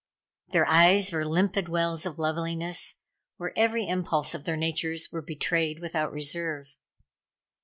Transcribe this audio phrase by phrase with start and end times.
[0.47, 2.95] Their eyes were limpid wells of loveliness,
[3.37, 6.75] where every impulse of their natures were betrayed without reserve.